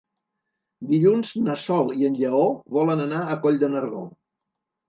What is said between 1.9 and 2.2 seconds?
i en